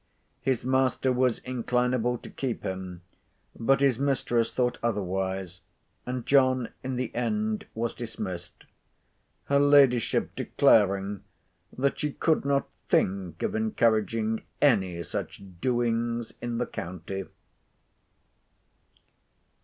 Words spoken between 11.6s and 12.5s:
that she "could